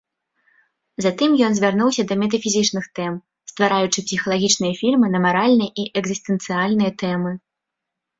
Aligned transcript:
Затым 1.05 1.31
ён 1.47 1.51
звярнуўся 1.57 2.05
да 2.11 2.15
метафізічных 2.21 2.87
тэм, 2.99 3.13
ствараючы 3.51 3.99
псіхалагічныя 4.07 4.73
фільмы 4.81 5.07
на 5.17 5.21
маральныя 5.27 5.71
і 5.85 5.85
экзістэнцыяльныя 6.03 6.91
тэмы. 7.05 7.31